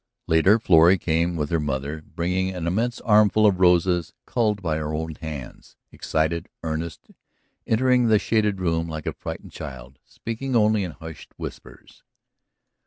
[0.25, 4.95] Later Florrie came with her mother, bringing an immense armful of roses culled by her
[4.95, 7.11] own hands, excited, earnest,
[7.67, 12.01] entering the shaded room like a frightened child, speaking only in hushed whispers.